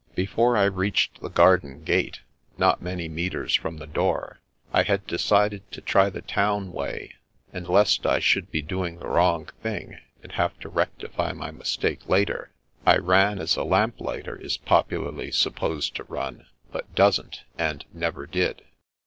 Before 0.15 0.57
I 0.57 0.63
reached 0.63 1.21
the 1.21 1.29
garden 1.29 1.83
gate, 1.83 2.21
not 2.57 2.81
many 2.81 3.07
metres 3.07 3.53
from 3.53 3.77
the 3.77 3.85
door, 3.85 4.39
I 4.73 4.81
had 4.81 5.05
decided 5.05 5.71
to 5.73 5.79
try 5.79 6.09
the 6.09 6.23
town 6.23 6.71
way; 6.71 7.13
and 7.53 7.69
lest 7.69 8.07
I 8.07 8.17
should 8.17 8.49
be 8.49 8.63
doing 8.63 8.97
the 8.97 9.05
wrong 9.07 9.47
thing 9.61 9.99
and 10.23 10.31
have 10.31 10.59
to 10.61 10.69
rectify 10.69 11.33
my 11.33 11.51
mistake 11.51 12.09
later, 12.09 12.49
I 12.83 12.97
ran 12.97 13.37
as 13.37 13.55
a 13.55 13.63
lamp 13.63 14.01
lighter 14.01 14.35
is 14.35 14.57
popularly 14.57 15.29
supposed 15.31 15.93
to 15.97 16.03
run, 16.05 16.47
but 16.71 16.95
doesn't 16.95 17.43
and 17.59 17.85
never 17.93 18.25
did. 18.25 18.63